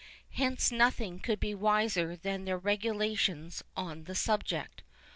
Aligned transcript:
Hence 0.31 0.71
nothing 0.71 1.19
could 1.19 1.39
be 1.39 1.53
wiser 1.53 2.15
than 2.15 2.43
their 2.45 2.57
regulations 2.57 3.63
on 3.77 4.05
this 4.05 4.19
subject. 4.19 4.81